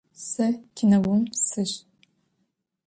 [0.29, 1.71] Сэ кинэум сыщ.